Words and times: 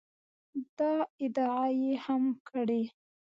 دا 0.77 0.93
ادعا 1.23 1.65
یې 1.81 1.91
هم 2.05 2.23
کړې 2.47 2.83